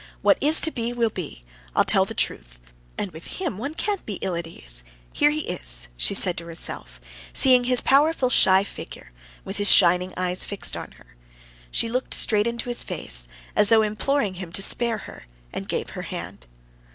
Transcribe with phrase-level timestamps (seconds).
[0.23, 1.43] What is to be, will be!
[1.75, 2.59] I'll tell the truth.
[2.97, 4.83] And with him one can't be ill at ease.
[5.13, 6.99] Here he is," she said to herself,
[7.33, 9.11] seeing his powerful, shy figure,
[9.45, 11.15] with his shining eyes fixed on her.
[11.69, 15.91] She looked straight into his face, as though imploring him to spare her, and gave
[15.91, 16.47] her hand.